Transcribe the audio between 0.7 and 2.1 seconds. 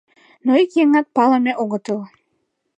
еҥат палыме огытыл.